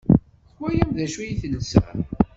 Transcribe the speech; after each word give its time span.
Twalam 0.51 0.91
d 0.97 0.99
acu 1.05 1.21
i 1.23 1.33
telsa? 1.41 1.81